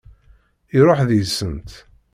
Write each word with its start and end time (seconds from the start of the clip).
Iṛuḥ 0.77 0.99
deg-sent. 1.09 1.71